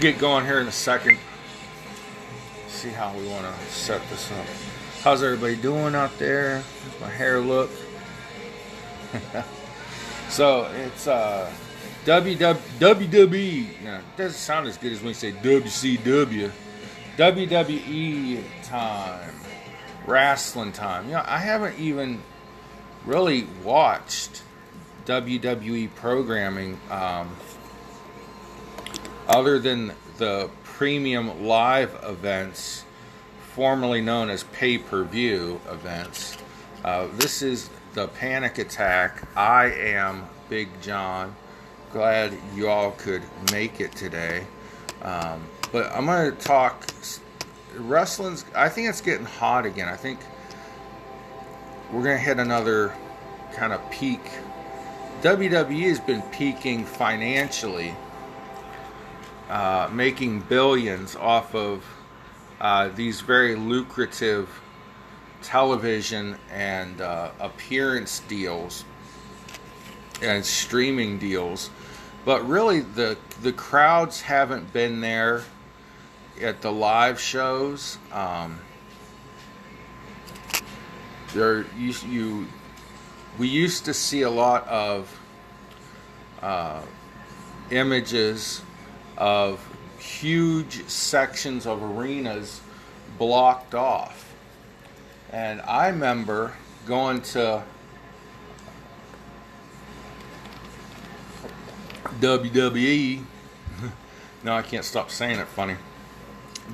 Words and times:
get 0.00 0.18
going 0.18 0.46
here 0.46 0.60
in 0.60 0.66
a 0.66 0.72
second. 0.72 1.18
See 2.68 2.88
how 2.88 3.14
we 3.16 3.26
want 3.28 3.44
to 3.44 3.72
set 3.72 4.00
this 4.08 4.32
up. 4.32 4.46
How's 5.02 5.22
everybody 5.22 5.56
doing 5.56 5.94
out 5.94 6.18
there? 6.18 6.62
How's 6.84 7.00
my 7.02 7.10
hair 7.10 7.38
look? 7.38 7.70
so 10.30 10.70
it's 10.86 11.06
uh, 11.06 11.52
WW, 12.06 12.56
WWE. 12.78 13.82
No, 13.84 13.96
it 13.96 14.02
doesn't 14.16 14.38
sound 14.38 14.66
as 14.66 14.78
good 14.78 14.92
as 14.92 15.00
when 15.00 15.08
you 15.08 15.14
say 15.14 15.32
WCW. 15.32 16.50
WWE 17.18 18.42
time. 18.62 19.34
Wrestling 20.06 20.72
time. 20.72 21.06
You 21.06 21.12
know, 21.12 21.24
I 21.26 21.38
haven't 21.38 21.78
even 21.78 22.22
really 23.04 23.46
watched 23.62 24.42
WWE 25.04 25.94
programming 25.94 26.80
um, 26.90 27.36
other 29.30 29.58
than 29.58 29.92
the 30.18 30.50
premium 30.64 31.46
live 31.46 31.98
events, 32.02 32.84
formerly 33.54 34.00
known 34.00 34.28
as 34.28 34.42
pay 34.44 34.76
per 34.76 35.04
view 35.04 35.60
events. 35.70 36.36
Uh, 36.84 37.06
this 37.14 37.40
is 37.40 37.70
the 37.94 38.08
Panic 38.08 38.58
Attack. 38.58 39.22
I 39.36 39.66
am 39.66 40.28
Big 40.48 40.68
John. 40.82 41.34
Glad 41.92 42.36
you 42.54 42.68
all 42.68 42.92
could 42.92 43.22
make 43.52 43.80
it 43.80 43.92
today. 43.92 44.44
Um, 45.02 45.44
but 45.72 45.86
I'm 45.92 46.06
going 46.06 46.30
to 46.30 46.36
talk 46.38 46.84
wrestling's. 47.76 48.44
I 48.54 48.68
think 48.68 48.88
it's 48.88 49.00
getting 49.00 49.26
hot 49.26 49.64
again. 49.64 49.88
I 49.88 49.96
think 49.96 50.18
we're 51.92 52.02
going 52.02 52.16
to 52.16 52.22
hit 52.22 52.38
another 52.38 52.92
kind 53.54 53.72
of 53.72 53.90
peak. 53.90 54.20
WWE 55.22 55.88
has 55.88 56.00
been 56.00 56.22
peaking 56.32 56.84
financially, 56.84 57.94
uh, 59.50 59.90
making 59.92 60.40
billions 60.40 61.16
off 61.16 61.54
of 61.54 61.84
uh, 62.60 62.88
these 62.88 63.20
very 63.20 63.56
lucrative 63.56 64.48
television 65.42 66.36
and 66.52 67.00
uh, 67.00 67.30
appearance 67.40 68.20
deals 68.20 68.84
and 70.22 70.44
streaming 70.44 71.18
deals. 71.18 71.70
But 72.24 72.46
really, 72.46 72.80
the 72.80 73.18
the 73.42 73.52
crowds 73.52 74.20
haven't 74.20 74.72
been 74.72 75.00
there 75.00 75.42
at 76.40 76.60
the 76.60 76.70
live 76.70 77.20
shows. 77.20 77.98
Um, 78.12 78.60
there, 81.32 81.64
you, 81.76 81.94
you, 82.08 82.46
we 83.38 83.48
used 83.48 83.84
to 83.86 83.94
see 83.94 84.22
a 84.22 84.30
lot 84.30 84.66
of 84.68 85.20
uh, 86.42 86.82
images 87.70 88.62
of 89.20 89.60
huge 89.98 90.88
sections 90.88 91.66
of 91.66 91.82
arenas 91.82 92.60
blocked 93.18 93.74
off. 93.74 94.34
And 95.30 95.60
I 95.60 95.88
remember 95.88 96.54
going 96.86 97.20
to 97.20 97.62
WWE. 102.18 103.22
no, 104.42 104.54
I 104.54 104.62
can't 104.62 104.84
stop 104.84 105.10
saying 105.10 105.38
it 105.38 105.46
funny. 105.48 105.76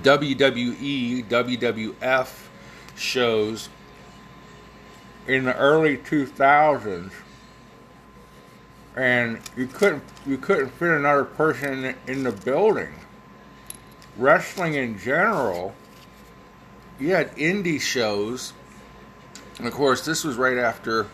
WWE, 0.02 1.26
WWF 1.26 2.46
shows 2.94 3.68
in 5.26 5.44
the 5.44 5.56
early 5.56 5.96
2000s 5.96 7.10
and 8.96 9.38
you 9.56 9.66
couldn't 9.66 10.02
you 10.26 10.38
couldn't 10.38 10.70
fit 10.70 10.90
another 10.90 11.24
person 11.24 11.94
in, 12.06 12.24
the 12.24 12.32
building. 12.32 12.94
Wrestling 14.16 14.74
in 14.74 14.98
general, 14.98 15.74
you 16.98 17.10
had 17.14 17.34
indie 17.36 17.80
shows, 17.80 18.54
and 19.58 19.66
of 19.66 19.74
course 19.74 20.04
this 20.04 20.24
was 20.24 20.36
right 20.36 20.56
after 20.56 21.06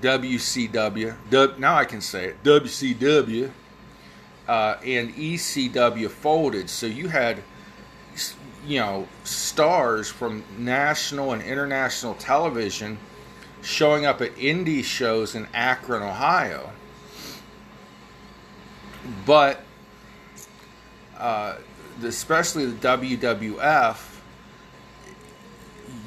WCW. 0.00 1.58
Now 1.58 1.74
I 1.74 1.84
can 1.84 2.00
say 2.00 2.26
it. 2.26 2.42
WCW 2.44 3.50
uh, 4.46 4.76
and 4.84 5.12
ECW 5.14 6.08
folded, 6.08 6.70
so 6.70 6.86
you 6.86 7.08
had 7.08 7.42
you 8.64 8.78
know 8.78 9.08
stars 9.24 10.08
from 10.08 10.44
national 10.58 11.32
and 11.32 11.42
international 11.42 12.14
television 12.14 12.98
showing 13.62 14.06
up 14.06 14.20
at 14.20 14.34
indie 14.36 14.84
shows 14.84 15.34
in 15.34 15.48
Akron, 15.52 16.02
Ohio 16.02 16.70
but 19.26 19.62
uh, 21.18 21.56
especially 22.02 22.66
the 22.66 22.88
WWF, 22.88 23.98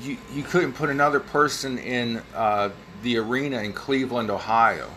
you 0.01 0.17
you 0.33 0.43
couldn't 0.43 0.73
put 0.73 0.89
another 0.89 1.19
person 1.19 1.77
in 1.77 2.21
uh, 2.35 2.69
the 3.03 3.17
arena 3.17 3.61
in 3.61 3.73
Cleveland, 3.73 4.29
Ohio. 4.31 4.89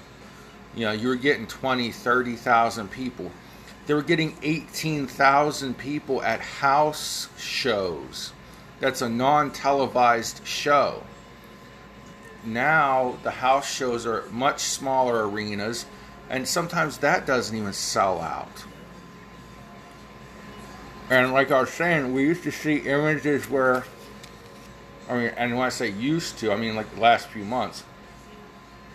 You 0.75 0.87
know, 0.87 0.93
you 0.93 1.09
were 1.09 1.17
getting 1.17 1.47
20, 1.47 1.91
30,000 1.91 2.91
people. 2.91 3.31
They 3.87 3.95
were 3.95 4.03
getting 4.03 4.37
18,000 4.43 5.79
people 5.79 6.23
at 6.23 6.41
house 6.41 7.29
shows. 7.39 8.33
That's 8.81 9.01
a 9.01 9.09
non 9.09 9.53
televised 9.53 10.47
show. 10.47 11.03
Now, 12.45 13.17
the 13.23 13.31
house 13.31 13.73
shows 13.73 14.07
are 14.07 14.25
much 14.31 14.61
smaller 14.61 15.29
arenas 15.29 15.87
and 16.29 16.47
sometimes 16.47 16.99
that 16.99 17.27
doesn't 17.27 17.57
even 17.57 17.73
sell 17.73 18.21
out. 18.21 18.65
And 21.09 21.33
like 21.33 21.51
I 21.51 21.61
was 21.61 21.71
saying, 21.71 22.13
we 22.13 22.23
used 22.23 22.43
to 22.43 22.51
see 22.51 22.79
images 22.79 23.49
where, 23.49 23.85
I 25.09 25.15
mean, 25.15 25.33
and 25.37 25.57
when 25.57 25.67
I 25.67 25.69
say 25.69 25.91
used 25.91 26.39
to, 26.39 26.53
I 26.53 26.57
mean 26.57 26.75
like 26.75 26.93
the 26.95 27.01
last 27.01 27.29
few 27.29 27.45
months, 27.45 27.85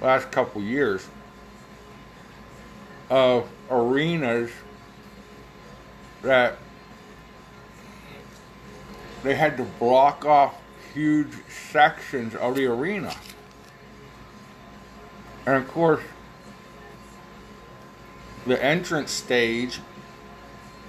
last 0.02 0.32
couple 0.32 0.62
years, 0.62 1.08
of 3.10 3.50
arenas 3.70 4.52
that 6.22 6.58
they 9.24 9.36
had 9.36 9.58
to 9.58 9.64
block 9.64 10.26
off 10.26 10.56
huge 10.94 11.32
sections 11.72 12.36
of 12.36 12.56
the 12.56 12.66
arena. 12.66 13.14
And 15.46 15.56
of 15.56 15.68
course, 15.68 16.02
the 18.46 18.64
entrance 18.64 19.12
stage 19.12 19.80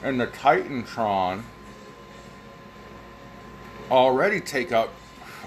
and 0.02 0.20
the 0.20 0.26
Titantron 0.26 1.42
already 3.90 4.40
take 4.40 4.72
up 4.72 4.92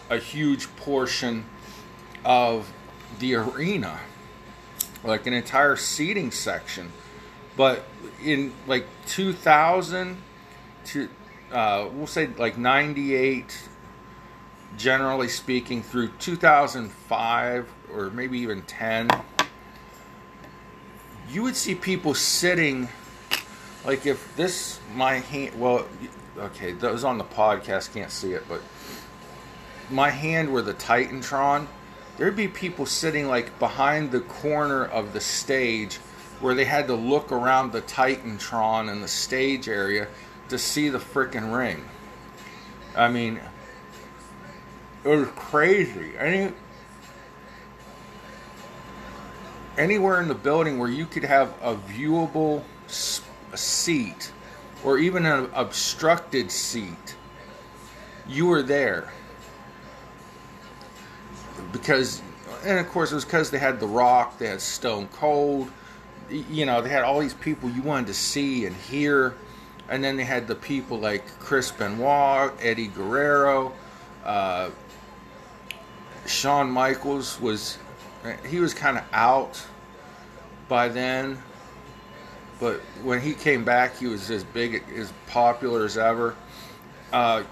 a 0.09 0.17
huge 0.17 0.73
portion 0.75 1.45
of 2.23 2.71
the 3.19 3.35
arena, 3.35 3.99
like 5.03 5.25
an 5.25 5.33
entire 5.33 5.75
seating 5.75 6.31
section. 6.31 6.91
But 7.57 7.85
in 8.23 8.53
like 8.67 8.85
2000 9.07 10.17
to, 10.85 11.09
uh, 11.51 11.89
we'll 11.91 12.07
say 12.07 12.27
like 12.37 12.57
98, 12.57 13.67
generally 14.77 15.29
speaking, 15.29 15.81
through 15.81 16.09
2005 16.19 17.69
or 17.93 18.09
maybe 18.11 18.37
even 18.39 18.61
10 18.63 19.09
you 21.35 21.43
would 21.43 21.57
see 21.57 21.75
people 21.75 22.13
sitting 22.13 22.87
like 23.85 24.05
if 24.05 24.33
this 24.37 24.79
my 24.95 25.15
hand 25.15 25.59
well 25.59 25.85
okay 26.37 26.71
those 26.71 27.03
on 27.03 27.17
the 27.17 27.25
podcast 27.25 27.93
can't 27.93 28.09
see 28.09 28.31
it 28.31 28.43
but 28.47 28.61
my 29.89 30.09
hand 30.09 30.49
were 30.49 30.61
the 30.61 30.73
titantron 30.73 31.67
there'd 32.15 32.37
be 32.37 32.47
people 32.47 32.85
sitting 32.85 33.27
like 33.27 33.59
behind 33.59 34.11
the 34.11 34.21
corner 34.21 34.85
of 34.85 35.11
the 35.11 35.19
stage 35.19 35.97
where 36.39 36.55
they 36.55 36.63
had 36.63 36.87
to 36.87 36.95
look 36.95 37.33
around 37.33 37.73
the 37.73 37.81
titantron 37.81 38.89
and 38.89 39.03
the 39.03 39.07
stage 39.07 39.67
area 39.67 40.07
to 40.47 40.57
see 40.57 40.89
the 40.89 40.99
freaking 40.99 41.55
ring. 41.57 41.83
I 42.95 43.09
mean 43.09 43.41
it 45.03 45.09
was 45.09 45.27
crazy. 45.35 46.13
Any 46.17 46.53
anywhere 49.77 50.21
in 50.21 50.27
the 50.27 50.35
building 50.35 50.77
where 50.77 50.89
you 50.89 51.05
could 51.05 51.23
have 51.23 51.53
a 51.61 51.75
viewable 51.75 52.63
seat 53.55 54.31
or 54.83 54.97
even 54.97 55.25
an 55.25 55.49
obstructed 55.53 56.51
seat, 56.51 57.15
you 58.27 58.47
were 58.47 58.61
there. 58.61 59.11
Because, 61.71 62.21
and 62.63 62.79
of 62.79 62.87
course, 62.89 63.11
it 63.11 63.15
was 63.15 63.25
because 63.25 63.51
they 63.51 63.57
had 63.57 63.79
The 63.79 63.87
Rock, 63.87 64.37
they 64.37 64.47
had 64.47 64.61
Stone 64.61 65.07
Cold, 65.09 65.69
you 66.29 66.65
know, 66.65 66.81
they 66.81 66.89
had 66.89 67.03
all 67.03 67.19
these 67.19 67.33
people 67.33 67.69
you 67.69 67.81
wanted 67.81 68.07
to 68.07 68.13
see 68.13 68.65
and 68.65 68.75
hear. 68.75 69.35
And 69.87 70.03
then 70.03 70.17
they 70.17 70.23
had 70.23 70.47
the 70.47 70.55
people 70.55 70.99
like 70.99 71.39
Chris 71.39 71.69
Benoit, 71.71 72.53
Eddie 72.59 72.87
Guerrero, 72.87 73.73
uh, 74.23 74.71
Shawn 76.25 76.71
Michaels 76.71 77.39
was 77.39 77.77
he 78.47 78.59
was 78.59 78.73
kind 78.73 78.97
of 78.97 79.03
out 79.11 79.63
by 80.67 80.87
then. 80.87 81.37
but 82.59 82.79
when 83.03 83.21
he 83.21 83.33
came 83.33 83.65
back, 83.65 83.97
he 83.97 84.07
was 84.07 84.31
as 84.31 84.43
big, 84.43 84.83
as 84.95 85.11
popular 85.27 85.85
as 85.85 85.97
ever. 85.97 86.35
Uh, 87.11 87.43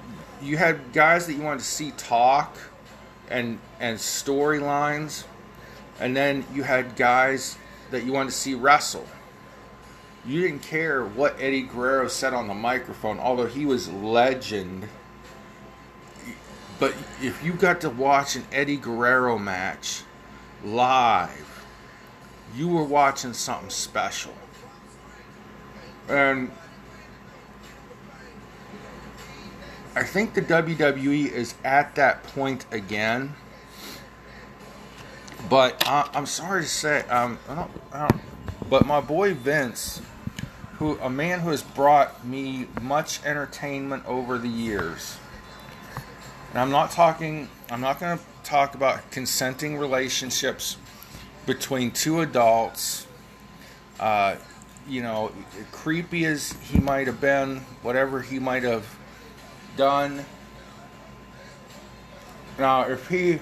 you 0.42 0.58
had 0.58 0.94
guys 0.94 1.28
that 1.28 1.34
you 1.34 1.42
wanted 1.42 1.60
to 1.60 1.66
see 1.66 1.92
talk 1.92 2.58
and 3.30 3.60
and 3.80 3.98
storylines, 3.98 5.26
and 6.00 6.16
then 6.16 6.46
you 6.54 6.64
had 6.64 6.96
guys 6.96 7.58
that 7.92 8.04
you 8.04 8.14
wanted 8.14 8.32
to 8.32 8.36
see 8.36 8.56
wrestle. 8.56 9.06
You 10.26 10.42
didn't 10.42 10.62
care 10.62 11.04
what 11.04 11.36
Eddie 11.40 11.64
Guerrero 11.64 12.08
said 12.08 12.34
on 12.34 12.48
the 12.48 12.54
microphone, 12.54 13.20
although 13.20 13.46
he 13.46 13.66
was 13.66 13.90
legend. 13.90 14.88
But 16.80 16.94
if 17.22 17.44
you 17.44 17.54
got 17.54 17.82
to 17.82 17.90
watch 17.90 18.36
an 18.36 18.46
Eddie 18.52 18.78
Guerrero 18.78 19.38
match 19.38 20.04
live, 20.64 21.66
you 22.56 22.68
were 22.68 22.84
watching 22.84 23.34
something 23.34 23.70
special. 23.70 24.34
And 26.08 26.52
I 29.96 30.04
think 30.04 30.34
the 30.34 30.42
WWE 30.42 31.32
is 31.32 31.56
at 31.64 31.96
that 31.96 32.24
point 32.24 32.66
again. 32.72 33.36
But 35.50 35.84
I'm 35.88 36.26
sorry 36.26 36.64
to 36.64 36.68
say, 36.68 37.02
um, 37.10 37.38
I 37.50 37.56
don't, 37.56 37.72
I 37.92 38.08
don't, 38.08 38.22
but 38.70 38.86
my 38.86 39.02
boy 39.02 39.34
Vince, 39.34 40.02
who 40.78 40.98
a 41.00 41.10
man 41.10 41.42
who 41.42 41.50
has 41.50 41.62
brought 41.62 42.26
me 42.26 42.68
much 42.82 43.24
entertainment 43.26 44.06
over 44.06 44.38
the 44.38 44.48
years, 44.48 45.18
and 46.50 46.60
I'm 46.60 46.72
not 46.72 46.92
talking, 46.92 47.50
I'm 47.70 47.82
not 47.82 48.00
going 48.00 48.18
to 48.18 48.24
talk 48.54 48.76
about 48.76 49.10
consenting 49.10 49.80
relationships 49.80 50.78
between 51.48 51.90
two 51.90 52.22
adults. 52.22 53.08
Uh, 54.00 54.36
you 54.88 55.02
know, 55.02 55.32
creepy 55.72 56.24
as 56.26 56.54
he 56.62 56.78
might 56.78 57.08
have 57.08 57.20
been, 57.20 57.58
whatever 57.82 58.22
he 58.22 58.38
might 58.38 58.62
have 58.62 58.86
done. 59.76 60.24
Now, 62.60 62.84
if 62.84 63.08
he. 63.08 63.40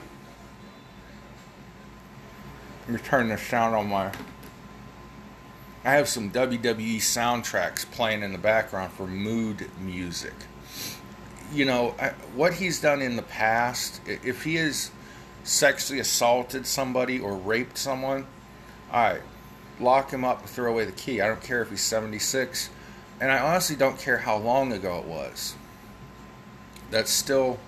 Let 2.87 2.89
me 2.89 2.97
turn 2.99 3.27
the 3.27 3.37
sound 3.37 3.75
on 3.75 3.89
my. 3.89 4.13
I 5.83 5.91
have 5.91 6.07
some 6.07 6.31
WWE 6.31 6.99
soundtracks 6.99 7.83
playing 7.91 8.23
in 8.23 8.31
the 8.31 8.37
background 8.37 8.93
for 8.93 9.07
mood 9.07 9.69
music. 9.77 10.35
You 11.51 11.65
know, 11.65 11.89
what 12.33 12.53
he's 12.53 12.79
done 12.79 13.01
in 13.01 13.17
the 13.17 13.23
past, 13.23 13.99
if 14.07 14.45
he 14.45 14.55
has 14.55 14.91
sexually 15.43 15.99
assaulted 15.99 16.65
somebody 16.65 17.19
or 17.19 17.35
raped 17.35 17.77
someone, 17.77 18.25
all 18.91 19.03
right, 19.03 19.21
lock 19.79 20.11
him 20.11 20.23
up 20.23 20.41
and 20.41 20.49
throw 20.49 20.71
away 20.71 20.85
the 20.85 20.91
key. 20.91 21.21
I 21.21 21.27
don't 21.27 21.41
care 21.41 21.61
if 21.61 21.69
he's 21.69 21.81
76. 21.81 22.69
And 23.19 23.31
I 23.31 23.39
honestly 23.39 23.75
don't 23.75 23.99
care 23.99 24.17
how 24.17 24.37
long 24.37 24.73
ago 24.73 24.99
it 24.99 25.05
was 25.05 25.55
that 26.91 27.07
still 27.07 27.59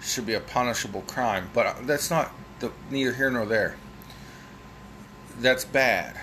should 0.00 0.26
be 0.26 0.34
a 0.34 0.40
punishable 0.40 1.02
crime. 1.02 1.50
But 1.54 1.86
that's 1.86 2.10
not 2.10 2.32
the, 2.58 2.72
neither 2.90 3.12
here 3.12 3.30
nor 3.30 3.46
there. 3.46 3.76
That's 5.38 5.64
bad. 5.64 6.20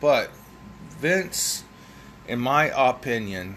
But 0.00 0.30
Vince, 0.90 1.64
in 2.28 2.38
my 2.38 2.70
opinion, 2.76 3.56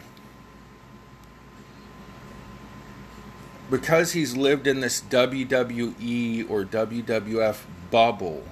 because 3.70 4.14
he's 4.14 4.36
lived 4.36 4.68
in 4.68 4.80
this 4.80 5.02
WWE 5.02 6.50
or 6.50 6.64
WWF 6.66 7.62
bubble, 7.92 8.44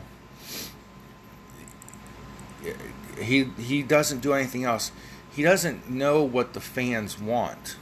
he 3.20 3.46
he 3.58 3.84
doesn't 3.84 4.20
do 4.20 4.34
anything 4.34 4.64
else. 4.64 4.92
He 5.32 5.44
doesn't 5.44 5.90
know 5.90 6.24
what 6.24 6.54
the 6.54 6.60
fans 6.60 7.20
want 7.20 7.78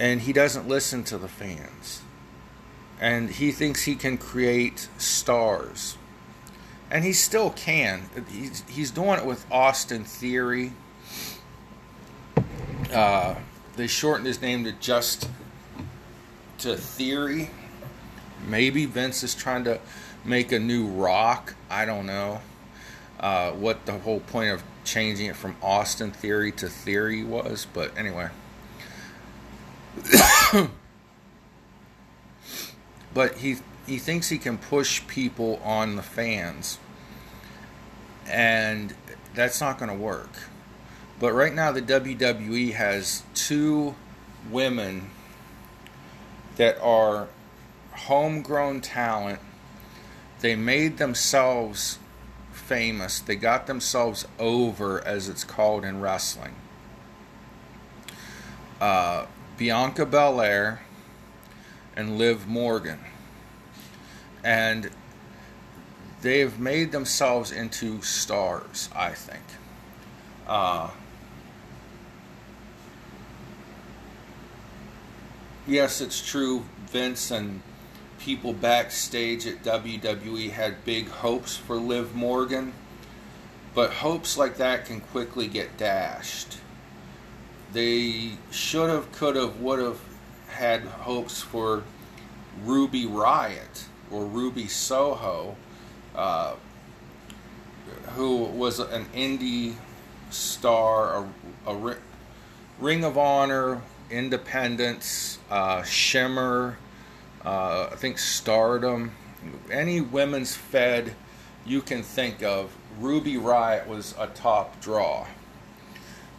and 0.00 0.22
he 0.22 0.32
doesn't 0.32 0.66
listen 0.66 1.04
to 1.04 1.18
the 1.18 1.28
fans. 1.28 2.00
And 2.98 3.30
he 3.30 3.52
thinks 3.52 3.82
he 3.82 3.94
can 3.94 4.16
create 4.16 4.88
stars. 4.96 5.98
And 6.90 7.04
he 7.04 7.12
still 7.12 7.50
can. 7.50 8.08
He's, 8.30 8.64
he's 8.66 8.90
doing 8.90 9.18
it 9.18 9.26
with 9.26 9.44
Austin 9.52 10.04
Theory. 10.04 10.72
Uh, 12.90 13.34
they 13.80 13.86
shortened 13.86 14.26
his 14.26 14.42
name 14.42 14.64
to 14.64 14.72
just 14.72 15.26
to 16.58 16.76
Theory. 16.76 17.48
Maybe 18.46 18.84
Vince 18.84 19.22
is 19.22 19.34
trying 19.34 19.64
to 19.64 19.80
make 20.22 20.52
a 20.52 20.58
new 20.58 20.86
rock. 20.86 21.54
I 21.70 21.86
don't 21.86 22.04
know 22.04 22.42
uh, 23.18 23.52
what 23.52 23.86
the 23.86 23.92
whole 23.92 24.20
point 24.20 24.50
of 24.50 24.62
changing 24.84 25.28
it 25.28 25.36
from 25.36 25.56
Austin 25.62 26.10
Theory 26.10 26.52
to 26.52 26.68
Theory 26.68 27.24
was, 27.24 27.66
but 27.72 27.96
anyway. 27.96 28.28
but 33.14 33.38
he 33.38 33.56
he 33.86 33.96
thinks 33.96 34.28
he 34.28 34.36
can 34.36 34.58
push 34.58 35.06
people 35.06 35.58
on 35.64 35.96
the 35.96 36.02
fans, 36.02 36.78
and 38.26 38.92
that's 39.34 39.58
not 39.58 39.78
going 39.78 39.90
to 39.90 39.96
work. 39.96 40.50
But 41.20 41.34
right 41.34 41.54
now, 41.54 41.70
the 41.70 41.82
WWE 41.82 42.72
has 42.72 43.22
two 43.34 43.94
women 44.50 45.10
that 46.56 46.80
are 46.80 47.28
homegrown 47.92 48.80
talent. 48.80 49.38
They 50.40 50.56
made 50.56 50.96
themselves 50.96 51.98
famous. 52.52 53.20
They 53.20 53.36
got 53.36 53.66
themselves 53.66 54.26
over, 54.38 55.06
as 55.06 55.28
it's 55.28 55.44
called 55.44 55.84
in 55.84 56.00
wrestling. 56.00 56.54
Uh, 58.80 59.26
Bianca 59.58 60.06
Belair 60.06 60.80
and 61.94 62.16
Liv 62.16 62.48
Morgan. 62.48 63.00
And 64.42 64.90
they've 66.22 66.58
made 66.58 66.92
themselves 66.92 67.52
into 67.52 68.00
stars, 68.00 68.88
I 68.96 69.10
think. 69.10 69.42
Uh, 70.46 70.88
yes, 75.70 76.00
it's 76.00 76.20
true. 76.20 76.64
Vince 76.86 77.30
and 77.30 77.62
people 78.18 78.52
backstage 78.52 79.46
at 79.46 79.62
WWE 79.62 80.50
had 80.50 80.84
big 80.84 81.08
hopes 81.08 81.56
for 81.56 81.76
Liv 81.76 82.14
Morgan, 82.14 82.72
but 83.74 83.90
hopes 83.90 84.36
like 84.36 84.56
that 84.56 84.84
can 84.84 85.00
quickly 85.00 85.46
get 85.46 85.78
dashed. 85.78 86.58
They 87.72 88.32
should 88.50 88.90
have, 88.90 89.12
could 89.12 89.36
have, 89.36 89.60
would 89.60 89.78
have 89.78 90.00
had 90.48 90.82
hopes 90.82 91.40
for 91.40 91.84
Ruby 92.64 93.04
Riott 93.06 93.84
or 94.10 94.26
Ruby 94.26 94.66
Soho, 94.66 95.56
uh, 96.16 96.56
who 98.16 98.38
was 98.38 98.80
an 98.80 99.04
indie 99.14 99.76
star, 100.30 101.24
a, 101.64 101.70
a 101.70 101.96
Ring 102.80 103.04
of 103.04 103.16
Honor, 103.16 103.80
Independence, 104.10 105.38
uh, 105.50 105.82
Shimmer, 105.82 106.78
uh, 107.44 107.88
I 107.92 107.96
think 107.96 108.18
Stardom, 108.18 109.12
any 109.70 110.00
women's 110.00 110.54
fed 110.54 111.14
you 111.64 111.80
can 111.80 112.02
think 112.02 112.42
of. 112.42 112.76
Ruby 112.98 113.34
Riott 113.34 113.86
was 113.86 114.14
a 114.18 114.26
top 114.28 114.80
draw. 114.80 115.26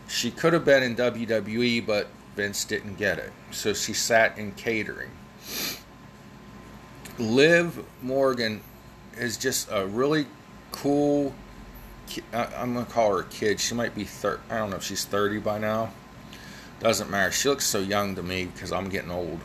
She 0.07 0.29
could 0.29 0.53
have 0.53 0.65
been 0.65 0.83
in 0.83 0.95
WWE, 0.95 1.85
but 1.85 2.07
Vince 2.35 2.65
didn't 2.65 2.95
get 2.95 3.17
it. 3.17 3.31
So 3.51 3.73
she 3.73 3.93
sat 3.93 4.37
in 4.37 4.51
catering. 4.53 5.09
Liv 7.17 7.83
Morgan 8.01 8.61
is 9.17 9.37
just 9.37 9.69
a 9.71 9.85
really 9.85 10.27
cool. 10.71 11.33
I'm 12.33 12.73
gonna 12.73 12.85
call 12.85 13.15
her 13.15 13.21
a 13.21 13.25
kid. 13.25 13.59
She 13.59 13.73
might 13.73 13.95
be 13.95 14.03
thir- 14.03 14.41
I 14.49 14.57
don't 14.57 14.69
know 14.69 14.75
if 14.75 14.83
she's 14.83 15.05
30 15.05 15.39
by 15.39 15.57
now. 15.57 15.91
Doesn't 16.81 17.09
matter. 17.09 17.31
She 17.31 17.47
looks 17.47 17.65
so 17.65 17.79
young 17.79 18.15
to 18.15 18.23
me 18.23 18.45
because 18.45 18.71
I'm 18.71 18.89
getting 18.89 19.11
old. 19.11 19.39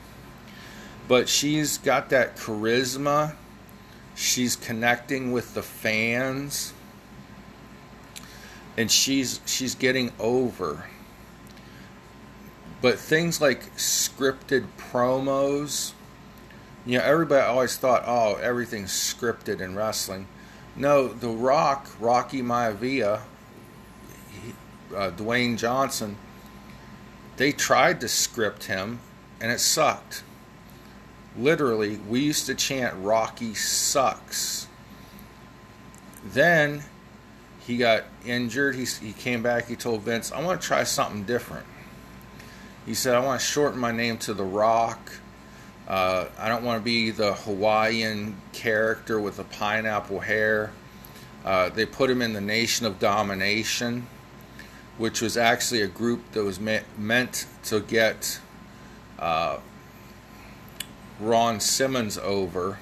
But 1.06 1.28
she's 1.28 1.78
got 1.78 2.10
that 2.10 2.36
charisma. 2.36 3.34
She's 4.14 4.56
connecting 4.56 5.30
with 5.30 5.54
the 5.54 5.62
fans 5.62 6.72
and 8.76 8.90
she's 8.90 9.40
she's 9.46 9.74
getting 9.74 10.12
over. 10.18 10.84
But 12.82 12.98
things 12.98 13.40
like 13.40 13.74
scripted 13.76 14.66
promos, 14.76 15.92
you 16.84 16.98
know, 16.98 17.04
everybody 17.04 17.44
always 17.44 17.76
thought, 17.76 18.04
oh, 18.06 18.34
everything's 18.34 18.92
scripted 18.92 19.60
in 19.60 19.74
wrestling. 19.74 20.28
No, 20.76 21.08
The 21.08 21.28
Rock, 21.28 21.88
Rocky 21.98 22.42
Maivia, 22.42 23.22
uh, 24.94 25.10
Dwayne 25.12 25.56
Johnson, 25.56 26.16
they 27.36 27.52
tried 27.52 28.00
to 28.00 28.08
script 28.08 28.64
him, 28.64 29.00
and 29.40 29.52
it 29.52 29.60
sucked. 29.60 30.22
Literally, 31.38 31.96
we 32.08 32.20
used 32.20 32.46
to 32.46 32.54
chant 32.54 32.94
Rocky 32.98 33.54
sucks. 33.54 34.66
Then 36.24 36.82
he 37.66 37.76
got 37.76 38.04
injured. 38.24 38.74
He, 38.74 38.84
he 38.84 39.12
came 39.12 39.42
back. 39.42 39.66
He 39.66 39.76
told 39.76 40.02
Vince, 40.02 40.32
I 40.32 40.42
want 40.42 40.60
to 40.60 40.66
try 40.66 40.84
something 40.84 41.24
different. 41.24 41.66
He 42.86 42.94
said, 42.94 43.14
I 43.14 43.20
want 43.20 43.40
to 43.40 43.46
shorten 43.46 43.78
my 43.78 43.92
name 43.92 44.16
to 44.18 44.34
The 44.34 44.44
Rock. 44.44 45.12
Uh, 45.88 46.26
I 46.38 46.48
don't 46.48 46.64
want 46.64 46.80
to 46.80 46.84
be 46.84 47.10
the 47.10 47.34
Hawaiian 47.34 48.40
character 48.52 49.20
with 49.20 49.36
the 49.36 49.44
pineapple 49.44 50.20
hair. 50.20 50.72
Uh, 51.44 51.68
they 51.68 51.86
put 51.86 52.10
him 52.10 52.22
in 52.22 52.32
the 52.32 52.40
Nation 52.40 52.86
of 52.86 52.98
Domination, 52.98 54.06
which 54.98 55.20
was 55.20 55.36
actually 55.36 55.82
a 55.82 55.86
group 55.86 56.32
that 56.32 56.42
was 56.42 56.58
me- 56.58 56.80
meant 56.96 57.46
to 57.64 57.80
get 57.80 58.40
uh, 59.18 59.58
Ron 61.20 61.60
Simmons 61.60 62.18
over. 62.18 62.78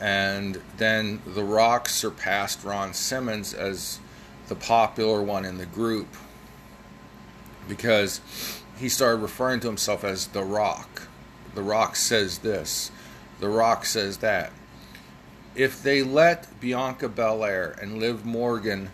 And 0.00 0.60
then 0.76 1.22
The 1.26 1.44
Rock 1.44 1.88
surpassed 1.88 2.64
Ron 2.64 2.94
Simmons 2.94 3.54
as 3.54 4.00
the 4.48 4.54
popular 4.54 5.22
one 5.22 5.44
in 5.44 5.58
the 5.58 5.66
group 5.66 6.08
because 7.68 8.20
he 8.78 8.88
started 8.88 9.22
referring 9.22 9.60
to 9.60 9.66
himself 9.66 10.04
as 10.04 10.26
The 10.28 10.42
Rock. 10.42 11.08
The 11.54 11.62
Rock 11.62 11.96
says 11.96 12.38
this, 12.38 12.90
The 13.40 13.48
Rock 13.48 13.84
says 13.84 14.18
that 14.18 14.52
if 15.54 15.82
they 15.82 16.02
let 16.02 16.60
Bianca 16.60 17.08
Belair 17.08 17.76
and 17.80 17.98
Liv 17.98 18.24
Morgan 18.24 18.90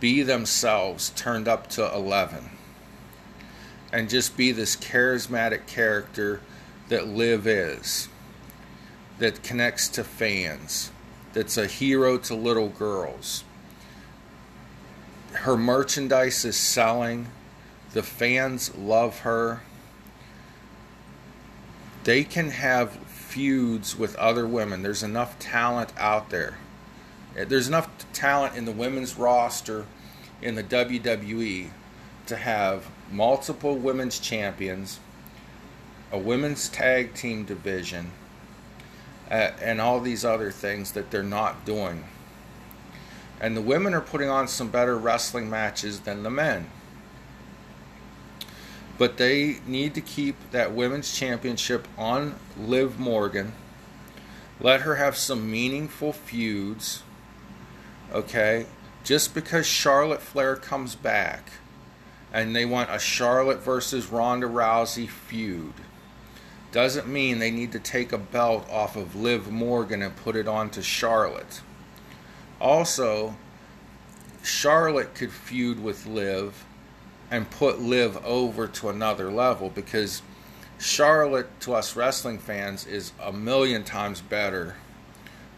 be 0.00 0.22
themselves 0.22 1.10
turned 1.10 1.48
up 1.48 1.68
to 1.68 1.94
11 1.94 2.50
and 3.92 4.08
just 4.08 4.36
be 4.36 4.52
this 4.52 4.76
charismatic 4.76 5.66
character 5.66 6.40
that 6.88 7.08
Liv 7.08 7.46
is, 7.46 8.08
that 9.18 9.42
connects 9.42 9.88
to 9.88 10.04
fans, 10.04 10.90
that's 11.32 11.56
a 11.56 11.66
hero 11.66 12.18
to 12.18 12.34
little 12.34 12.68
girls. 12.68 13.44
Her 15.32 15.56
merchandise 15.56 16.44
is 16.44 16.56
selling, 16.56 17.28
the 17.92 18.02
fans 18.02 18.74
love 18.76 19.20
her. 19.20 19.62
They 22.04 22.24
can 22.24 22.50
have 22.50 22.92
feuds 22.92 23.96
with 23.96 24.16
other 24.16 24.46
women. 24.46 24.82
There's 24.82 25.02
enough 25.02 25.38
talent 25.38 25.92
out 25.98 26.30
there. 26.30 26.58
There's 27.46 27.68
enough 27.68 27.88
talent 28.12 28.56
in 28.56 28.64
the 28.64 28.72
women's 28.72 29.16
roster 29.16 29.86
in 30.42 30.54
the 30.54 30.64
WWE 30.64 31.70
to 32.26 32.36
have 32.36 32.88
multiple 33.10 33.76
women's 33.76 34.18
champions, 34.18 35.00
a 36.10 36.18
women's 36.18 36.68
tag 36.68 37.14
team 37.14 37.44
division, 37.44 38.12
uh, 39.30 39.52
and 39.60 39.80
all 39.80 40.00
these 40.00 40.24
other 40.24 40.50
things 40.50 40.92
that 40.92 41.10
they're 41.10 41.22
not 41.22 41.64
doing. 41.64 42.04
And 43.40 43.56
the 43.56 43.62
women 43.62 43.94
are 43.94 44.00
putting 44.00 44.28
on 44.28 44.48
some 44.48 44.68
better 44.68 44.96
wrestling 44.96 45.48
matches 45.48 46.00
than 46.00 46.22
the 46.22 46.30
men. 46.30 46.70
But 48.96 49.16
they 49.16 49.58
need 49.64 49.94
to 49.94 50.00
keep 50.00 50.36
that 50.50 50.72
women's 50.72 51.16
championship 51.16 51.86
on 51.96 52.34
Liv 52.58 52.98
Morgan. 52.98 53.52
Let 54.60 54.80
her 54.80 54.96
have 54.96 55.16
some 55.16 55.48
meaningful 55.48 56.12
feuds. 56.12 57.04
Okay? 58.12 58.66
Just 59.04 59.34
because 59.34 59.66
Charlotte 59.66 60.22
Flair 60.22 60.56
comes 60.56 60.94
back 60.94 61.50
and 62.32 62.54
they 62.54 62.64
want 62.64 62.90
a 62.90 62.98
Charlotte 62.98 63.60
versus 63.60 64.08
Ronda 64.08 64.46
Rousey 64.46 65.08
feud 65.08 65.74
doesn't 66.70 67.08
mean 67.08 67.38
they 67.38 67.50
need 67.50 67.72
to 67.72 67.78
take 67.78 68.12
a 68.12 68.18
belt 68.18 68.68
off 68.70 68.96
of 68.96 69.16
Liv 69.16 69.50
Morgan 69.50 70.02
and 70.02 70.14
put 70.14 70.36
it 70.36 70.46
onto 70.46 70.82
Charlotte. 70.82 71.62
Also, 72.60 73.34
Charlotte 74.42 75.14
could 75.14 75.32
feud 75.32 75.82
with 75.82 76.06
Liv 76.06 76.64
and 77.30 77.50
put 77.50 77.80
Liv 77.80 78.18
over 78.24 78.66
to 78.66 78.88
another 78.88 79.30
level 79.30 79.70
because 79.70 80.22
Charlotte, 80.78 81.48
to 81.60 81.74
us 81.74 81.96
wrestling 81.96 82.38
fans, 82.38 82.86
is 82.86 83.12
a 83.22 83.32
million 83.32 83.82
times 83.84 84.20
better 84.20 84.76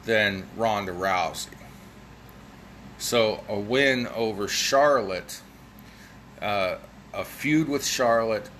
than 0.04 0.46
Ronda 0.56 0.92
Rousey. 0.92 1.59
So 3.00 3.42
a 3.48 3.58
win 3.58 4.06
over 4.08 4.46
Charlotte, 4.46 5.40
uh, 6.42 6.76
a 7.14 7.24
feud 7.24 7.66
with 7.66 7.84
Charlotte, 7.84 8.50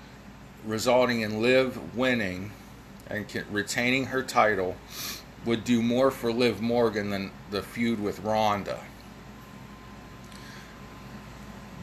resulting 0.65 1.21
in 1.21 1.43
Liv 1.43 1.95
winning 1.95 2.51
and 3.07 3.25
retaining 3.51 4.05
her 4.05 4.23
title, 4.23 4.75
would 5.45 5.63
do 5.63 5.83
more 5.83 6.09
for 6.09 6.33
Liv 6.33 6.59
Morgan 6.59 7.11
than 7.11 7.29
the 7.51 7.61
feud 7.61 8.01
with 8.01 8.19
Ronda. 8.21 8.79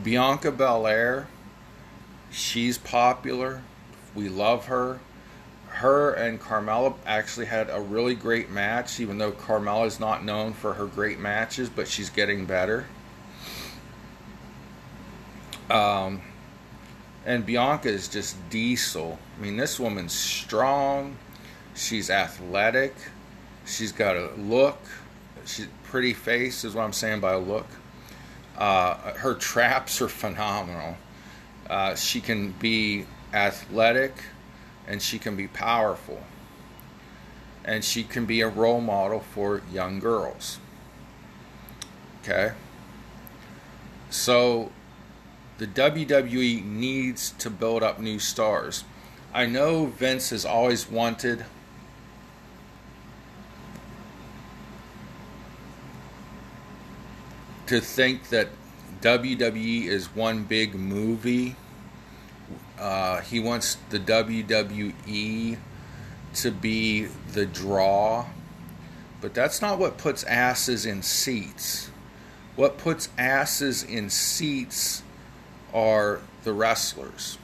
Bianca 0.02 0.50
Belair, 0.50 1.28
she's 2.32 2.76
popular. 2.76 3.62
We 4.16 4.28
love 4.28 4.66
her. 4.66 4.98
Her 5.78 6.14
and 6.14 6.40
Carmella 6.40 6.97
actually 7.06 7.47
had 7.47 7.70
a 7.70 7.80
really 7.80 8.16
great 8.16 8.50
match, 8.50 8.99
even 8.99 9.18
though 9.18 9.30
Carmella 9.30 9.87
is 9.87 10.00
not 10.00 10.25
known 10.25 10.52
for 10.52 10.75
her 10.75 10.87
great 10.87 11.20
matches, 11.20 11.68
but 11.68 11.87
she's 11.87 12.11
getting 12.11 12.47
better. 12.47 12.87
Um, 15.70 16.20
and 17.25 17.47
Bianca 17.47 17.88
is 17.88 18.08
just 18.08 18.37
diesel. 18.50 19.20
I 19.38 19.40
mean, 19.40 19.56
this 19.56 19.78
woman's 19.78 20.14
strong. 20.14 21.16
She's 21.76 22.11
athletic. 22.11 22.97
She's 23.64 23.92
got 23.92 24.16
a 24.16 24.32
look. 24.37 24.80
She's 25.47 25.68
pretty 25.85 26.12
face 26.12 26.64
is 26.64 26.75
what 26.75 26.82
I'm 26.82 26.92
saying 26.92 27.20
by 27.20 27.35
a 27.35 27.38
look. 27.38 27.68
Uh, 28.56 28.94
her 29.12 29.35
traps 29.35 30.02
are 30.02 30.08
phenomenal. 30.08 30.97
Uh, 31.70 31.94
she 31.94 32.20
can 32.20 32.50
be 32.50 33.06
athletic 33.32 34.14
and 34.88 35.02
she 35.02 35.18
can 35.18 35.37
be 35.37 35.47
powerful. 35.47 36.23
And 37.62 37.85
she 37.85 38.02
can 38.02 38.25
be 38.25 38.40
a 38.40 38.49
role 38.49 38.80
model 38.80 39.21
for 39.21 39.61
young 39.71 40.00
girls. 40.00 40.59
Okay? 42.23 42.52
So 44.09 44.73
the 45.59 45.66
WWE 45.66 46.64
needs 46.64 47.33
to 47.33 47.50
build 47.50 47.83
up 47.83 48.00
new 48.00 48.18
stars. 48.18 48.85
I 49.35 49.45
know 49.45 49.87
Vince 49.87 50.30
has 50.30 50.47
always 50.47 50.90
wanted 50.90 51.45
to 57.66 57.80
think 57.83 58.30
that 58.30 58.49
WWE 59.02 59.85
is 59.85 60.14
one 60.14 60.45
big 60.45 60.75
movie. 60.75 61.57
Uh, 62.78 63.20
he 63.23 63.40
wants 63.40 63.76
the 63.90 63.99
WWE 63.99 65.58
to 66.35 66.50
be 66.50 67.04
the 67.32 67.47
draw, 67.47 68.26
but 69.20 69.35
that's 69.35 69.61
not 69.61 69.78
what 69.78 69.99
puts 69.99 70.23
asses 70.25 70.87
in 70.87 71.02
seats. 71.02 71.90
What 72.56 72.78
puts 72.78 73.08
asses 73.18 73.82
in 73.82 74.11
seats 74.11 75.02
are 75.75 76.20
the 76.44 76.52
wrestlers. 76.52 77.38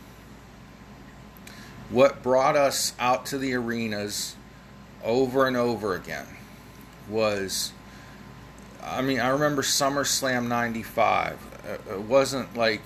What 1.91 2.23
brought 2.23 2.57
us 2.57 2.95
out 2.99 3.27
to 3.27 3.39
the 3.39 3.55
arenas 3.55 4.37
over 5.05 5.47
and 5.47 5.57
over 5.57 5.95
again 5.95 6.27
was 7.09 7.73
I 8.83 9.01
mean, 9.01 9.19
I 9.19 9.29
remember 9.29 9.63
SummerSlam 9.63 10.47
95. 10.47 11.39
Uh, 11.67 11.95
it 11.95 12.01
wasn't 12.03 12.55
like 12.57 12.83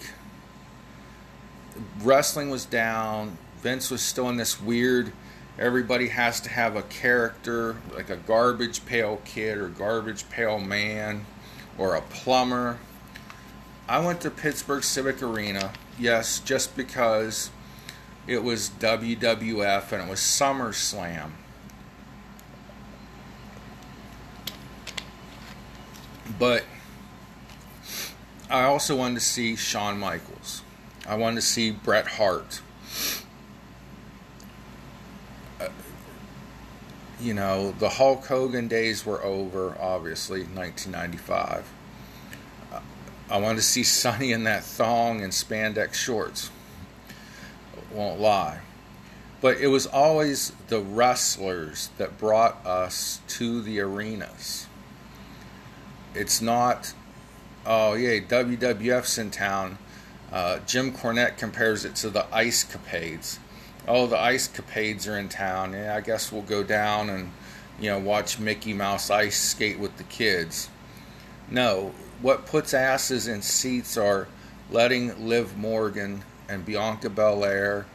wrestling 2.02 2.50
was 2.50 2.64
down. 2.64 3.38
Vince 3.62 3.90
was 3.90 4.02
still 4.02 4.28
in 4.28 4.36
this 4.36 4.60
weird, 4.60 5.12
everybody 5.58 6.08
has 6.08 6.40
to 6.40 6.48
have 6.48 6.76
a 6.76 6.82
character, 6.82 7.76
like 7.94 8.10
a 8.10 8.16
garbage 8.16 8.86
pail 8.86 9.20
kid 9.24 9.58
or 9.58 9.68
garbage 9.68 10.28
pail 10.30 10.58
man 10.58 11.26
or 11.76 11.96
a 11.96 12.00
plumber. 12.02 12.78
I 13.88 14.04
went 14.04 14.20
to 14.20 14.30
Pittsburgh 14.30 14.84
Civic 14.84 15.22
Arena, 15.22 15.72
yes, 15.98 16.40
just 16.40 16.76
because 16.76 17.50
it 18.26 18.44
was 18.44 18.70
WWF 18.78 19.92
and 19.92 20.02
it 20.02 20.08
was 20.08 20.20
SummerSlam. 20.20 21.30
But 26.38 26.64
I 28.50 28.64
also 28.64 28.94
wanted 28.94 29.14
to 29.14 29.20
see 29.20 29.56
Shawn 29.56 29.98
Michaels. 29.98 30.62
I 31.08 31.16
wanted 31.16 31.36
to 31.36 31.42
see 31.42 31.70
Bret 31.70 32.06
Hart. 32.06 32.60
Uh, 35.60 35.68
you 37.20 37.34
know, 37.34 37.72
the 37.72 37.88
Hulk 37.88 38.26
Hogan 38.26 38.68
days 38.68 39.04
were 39.04 39.22
over, 39.24 39.76
obviously, 39.80 40.42
1995. 40.42 41.66
Uh, 42.72 42.80
I 43.30 43.38
wanted 43.38 43.56
to 43.56 43.62
see 43.62 43.82
Sunny 43.82 44.30
in 44.32 44.44
that 44.44 44.62
thong 44.62 45.22
and 45.22 45.32
spandex 45.32 45.94
shorts. 45.94 46.50
Won't 47.92 48.20
lie. 48.20 48.60
But 49.40 49.56
it 49.56 49.68
was 49.68 49.86
always 49.86 50.52
the 50.68 50.80
wrestlers 50.80 51.90
that 51.96 52.18
brought 52.18 52.64
us 52.66 53.20
to 53.28 53.62
the 53.62 53.80
arenas 53.80 54.66
it's 56.18 56.40
not 56.40 56.92
oh 57.66 57.94
yeah, 57.94 58.18
WWF's 58.20 59.18
in 59.18 59.30
town. 59.30 59.78
Uh, 60.32 60.58
Jim 60.66 60.92
Cornette 60.92 61.38
compares 61.38 61.84
it 61.84 61.94
to 61.96 62.10
the 62.10 62.26
Ice 62.34 62.64
Capades. 62.64 63.38
Oh, 63.86 64.06
the 64.06 64.18
Ice 64.18 64.48
Capades 64.48 65.10
are 65.10 65.18
in 65.18 65.28
town. 65.28 65.72
Yeah, 65.72 65.94
I 65.94 66.00
guess 66.00 66.30
we'll 66.30 66.42
go 66.42 66.62
down 66.62 67.08
and 67.08 67.32
you 67.80 67.90
know 67.90 67.98
watch 67.98 68.38
Mickey 68.38 68.74
Mouse 68.74 69.10
ice 69.10 69.38
skate 69.38 69.78
with 69.78 69.96
the 69.96 70.04
kids. 70.04 70.68
No, 71.50 71.92
what 72.20 72.46
puts 72.46 72.74
asses 72.74 73.26
in 73.26 73.40
seats 73.40 73.96
are 73.96 74.28
letting 74.70 75.26
Liv 75.26 75.56
Morgan 75.56 76.24
and 76.48 76.64
Bianca 76.64 77.08
Belair 77.08 77.86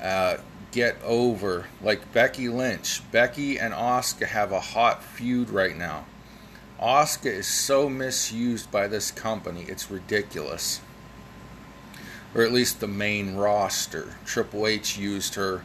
uh, 0.00 0.38
get 0.72 0.96
over. 1.04 1.66
Like 1.80 2.12
Becky 2.12 2.48
Lynch. 2.48 3.02
Becky 3.12 3.58
and 3.58 3.72
Asuka 3.72 4.26
have 4.26 4.50
a 4.50 4.60
hot 4.60 5.04
feud 5.04 5.50
right 5.50 5.76
now. 5.76 6.06
Asuka 6.80 7.26
is 7.26 7.46
so 7.46 7.88
misused 7.88 8.70
by 8.72 8.88
this 8.88 9.12
company, 9.12 9.64
it's 9.68 9.90
ridiculous. 9.90 10.80
Or 12.34 12.42
at 12.42 12.52
least 12.52 12.80
the 12.80 12.88
main 12.88 13.34
roster. 13.34 14.16
Triple 14.24 14.66
H 14.66 14.96
used 14.96 15.34
her 15.34 15.64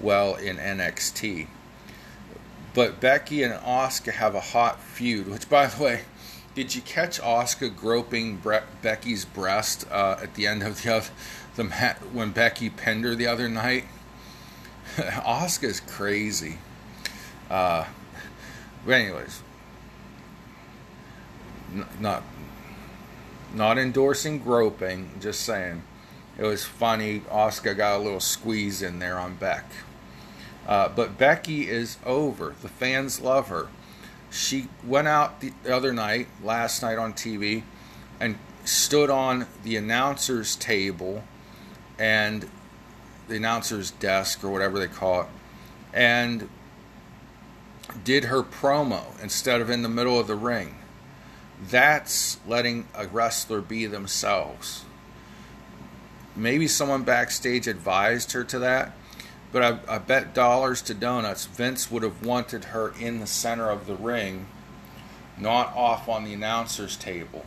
well 0.00 0.34
in 0.34 0.56
NXT. 0.56 1.48
But 2.74 3.00
Becky 3.00 3.42
and 3.42 3.54
Asuka 3.54 4.12
have 4.12 4.34
a 4.34 4.40
hot 4.40 4.80
feud, 4.80 5.28
which, 5.28 5.48
by 5.48 5.66
the 5.66 5.82
way, 5.82 6.00
did 6.54 6.74
you 6.74 6.82
catch 6.82 7.20
Asuka 7.20 7.74
groping 7.74 8.36
Bre- 8.36 8.66
Becky's 8.82 9.24
breast 9.24 9.86
uh, 9.90 10.16
at 10.22 10.34
the 10.34 10.46
end 10.46 10.62
of 10.62 10.82
the 10.82 10.96
other, 10.96 11.08
the 11.56 11.64
when 12.12 12.30
Becky 12.30 12.68
pinned 12.70 13.04
her 13.04 13.14
the 13.14 13.26
other 13.26 13.48
night? 13.48 13.84
Asuka's 14.96 15.80
crazy. 15.80 16.58
Uh, 17.50 17.84
but 18.84 18.92
anyways, 18.92 19.42
n- 21.72 21.86
not 22.00 22.22
not 23.54 23.78
endorsing 23.78 24.38
groping, 24.38 25.10
just 25.20 25.40
saying 25.40 25.82
it 26.38 26.44
was 26.44 26.64
funny. 26.64 27.20
Asuka 27.20 27.76
got 27.76 27.98
a 27.98 28.02
little 28.02 28.20
squeeze 28.20 28.80
in 28.80 29.00
there 29.00 29.18
on 29.18 29.34
Beck. 29.34 29.64
Uh, 30.66 30.88
but 30.88 31.18
Becky 31.18 31.68
is 31.68 31.98
over. 32.06 32.54
The 32.62 32.68
fans 32.68 33.20
love 33.20 33.48
her. 33.48 33.68
She 34.30 34.68
went 34.84 35.08
out 35.08 35.40
the 35.40 35.52
other 35.68 35.92
night, 35.92 36.28
last 36.42 36.82
night 36.82 36.98
on 36.98 37.14
TV, 37.14 37.62
and 38.20 38.38
stood 38.64 39.10
on 39.10 39.46
the 39.64 39.76
announcer's 39.76 40.54
table 40.56 41.24
and 41.98 42.48
the 43.26 43.36
announcer's 43.36 43.90
desk 43.92 44.44
or 44.44 44.50
whatever 44.50 44.78
they 44.78 44.86
call 44.86 45.22
it, 45.22 45.26
and 45.92 46.48
did 48.04 48.24
her 48.24 48.42
promo 48.42 49.20
instead 49.22 49.60
of 49.60 49.70
in 49.70 49.82
the 49.82 49.88
middle 49.88 50.20
of 50.20 50.26
the 50.26 50.34
ring. 50.34 50.76
That's 51.70 52.38
letting 52.46 52.86
a 52.94 53.06
wrestler 53.06 53.60
be 53.60 53.86
themselves. 53.86 54.84
Maybe 56.38 56.68
someone 56.68 57.02
backstage 57.02 57.66
advised 57.66 58.30
her 58.30 58.44
to 58.44 58.60
that, 58.60 58.92
but 59.50 59.62
I, 59.64 59.96
I, 59.96 59.98
bet 59.98 60.34
dollars 60.34 60.80
to 60.82 60.94
donuts 60.94 61.46
Vince 61.46 61.90
would 61.90 62.04
have 62.04 62.24
wanted 62.24 62.66
her 62.66 62.94
in 63.00 63.18
the 63.18 63.26
center 63.26 63.70
of 63.70 63.88
the 63.88 63.96
ring, 63.96 64.46
not 65.36 65.74
off 65.74 66.08
on 66.08 66.24
the 66.24 66.32
announcer's 66.32 66.96
table. 66.96 67.44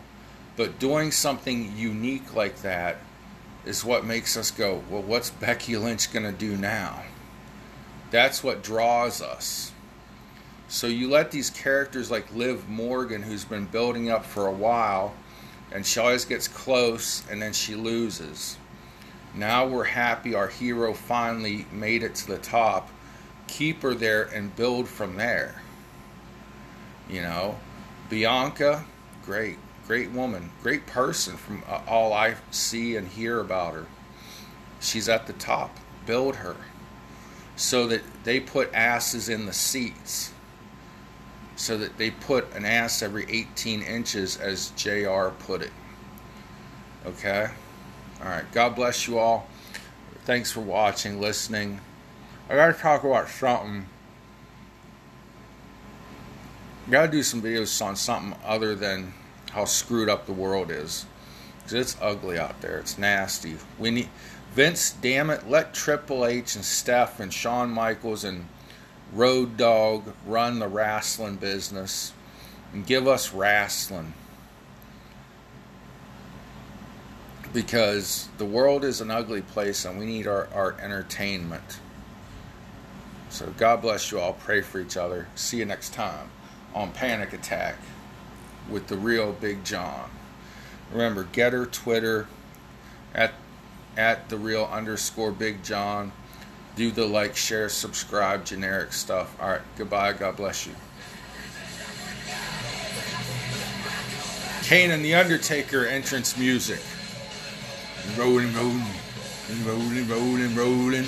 But 0.58 0.78
doing 0.78 1.12
something 1.12 1.72
unique 1.78 2.36
like 2.36 2.64
that 2.64 2.98
is 3.66 3.86
what 3.86 4.04
makes 4.04 4.36
us 4.36 4.52
go, 4.52 4.84
well, 4.90 5.04
what's 5.04 5.30
Becky 5.30 5.78
Lynch 5.78 6.12
going 6.12 6.26
to 6.26 6.38
do 6.38 6.58
now? 6.58 7.04
That's 8.10 8.44
what 8.44 8.62
draws 8.62 9.22
us. 9.22 9.72
So 10.68 10.88
you 10.88 11.10
let 11.10 11.32
these 11.32 11.50
characters 11.50 12.12
like 12.12 12.36
Liv 12.36 12.68
Morgan, 12.68 13.24
who's 13.24 13.46
been 13.46 13.66
building 13.66 14.10
up 14.10 14.26
for 14.26 14.48
a 14.48 14.52
while, 14.52 15.14
and 15.72 15.86
she 15.86 16.02
always 16.02 16.26
gets 16.26 16.50
close 16.50 17.24
and 17.30 17.42
then 17.42 17.54
she 17.54 17.76
loses. 17.76 18.58
Now 19.34 19.68
we're 19.68 19.86
happy 19.86 20.36
our 20.36 20.48
hero 20.48 20.94
finally 20.94 21.66
made 21.72 22.04
it 22.04 22.16
to 22.16 22.28
the 22.28 22.38
top. 22.38 22.90
Keep 23.48 23.82
her 23.82 23.94
there 23.94 24.24
and 24.24 24.56
build 24.56 24.88
from 24.88 25.16
there. 25.16 25.62
You 27.10 27.22
know, 27.22 27.60
Bianca, 28.10 28.86
great, 29.26 29.58
great 29.88 30.12
woman, 30.12 30.52
great 30.62 30.86
person 30.86 31.38
from 31.38 31.64
uh, 31.68 31.82
all 31.88 32.14
I 32.14 32.36
see 32.52 32.96
and 32.96 33.08
hear 33.08 33.40
about 33.40 33.74
her. 33.74 33.86
She's 34.80 35.10
at 35.10 35.28
the 35.28 35.34
top. 35.34 35.78
Build 36.06 36.38
her 36.38 36.56
so 37.56 37.88
that 37.88 38.02
they 38.24 38.40
put 38.40 38.74
asses 38.74 39.30
in 39.30 39.46
the 39.46 39.54
seats 39.54 40.34
so 41.62 41.78
that 41.78 41.98
they 41.98 42.10
put 42.10 42.52
an 42.56 42.66
ass 42.66 43.04
every 43.04 43.26
18 43.30 43.84
inches, 43.84 44.38
as 44.38 44.72
JR 44.72 45.28
put 45.46 45.62
it. 45.62 45.72
Okay? 47.06 47.50
All 48.22 48.30
right. 48.30 48.50
God 48.52 48.76
bless 48.76 49.08
you 49.08 49.20
all. 49.20 49.48
Thanks 50.26 50.52
for 50.52 50.62
watching, 50.62 51.20
listening. 51.20 51.82
I 52.50 52.56
got 52.56 52.68
to 52.68 52.74
talk 52.74 53.04
about 53.04 53.30
something. 53.30 53.88
Got 56.90 57.06
to 57.08 57.12
do 57.12 57.24
some 57.24 57.42
videos 57.42 57.84
on 57.84 57.96
something 57.96 58.40
other 58.46 58.76
than 58.76 59.14
how 59.52 59.66
screwed 59.66 60.10
up 60.10 60.26
the 60.26 60.34
world 60.34 60.70
is. 60.70 61.06
Because 61.58 61.74
it's 61.74 61.98
ugly 62.02 62.38
out 62.38 62.62
there. 62.62 62.78
It's 62.80 62.98
nasty. 62.98 63.58
We 63.80 63.92
need 63.92 64.10
Vince, 64.54 64.92
damn 65.02 65.30
it, 65.30 65.50
let 65.50 65.74
Triple 65.74 66.26
H 66.26 66.56
and 66.56 66.66
Steph 66.66 67.22
and 67.22 67.34
Shawn 67.34 67.70
Michaels 67.70 68.26
and 68.26 68.48
Road 69.14 69.56
Dog 69.56 70.14
run 70.26 70.60
the 70.60 70.68
wrestling 70.68 71.38
business 71.38 72.12
and 72.74 72.86
give 72.86 73.08
us 73.08 73.34
wrestling. 73.34 74.14
Because 77.54 78.30
the 78.38 78.46
world 78.46 78.86
is 78.86 79.02
an 79.02 79.12
ugly 79.12 79.42
place 79.42 79.86
and 79.86 80.00
we 80.00 80.06
need 80.06 80.28
our, 80.28 80.48
our 80.54 80.80
entertainment. 80.80 81.80
So 83.30 83.54
God 83.58 83.82
bless 83.82 84.12
you 84.12 84.20
all. 84.20 84.34
Pray 84.34 84.62
for 84.62 84.80
each 84.80 84.98
other. 84.98 85.28
See 85.36 85.58
you 85.58 85.66
next 85.66 85.94
time 85.94 86.30
on 86.74 86.92
Panic 86.92 87.34
Attack 87.34 87.76
with 88.70 88.88
the 88.88 88.98
real 88.98 89.34
Big 89.34 89.64
John. 89.66 90.10
Remember, 90.92 91.26
Gettr, 91.26 91.70
Twitter, 91.72 92.28
at 93.14 93.34
at 93.98 94.30
the 94.30 94.38
real 94.38 94.70
underscore 94.72 95.32
Big 95.32 95.64
John 95.64 96.14
do 96.76 96.92
the 96.92 97.06
like, 97.06 97.36
share, 97.36 97.70
subscribe, 97.70 98.46
generic 98.46 98.94
stuff. 98.94 99.36
All 99.42 99.50
right, 99.50 99.62
goodbye. 99.78 100.14
God 100.14 100.38
bless 100.38 100.66
you. 100.66 100.74
Kane 104.64 104.92
and 104.92 105.04
the 105.04 105.16
Undertaker 105.16 105.86
entrance 105.86 106.38
music. 106.38 106.80
Rolling, 108.18 108.54
rolling, 108.54 108.84
and 109.50 109.66
rolling, 109.66 110.08
rolling, 110.08 110.56
rolling. 110.56 111.06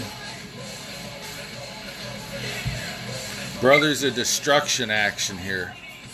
Brothers 3.60 4.04
of 4.04 4.16
Destruction 4.16 4.90
action 4.92 5.38
here. 5.38 5.74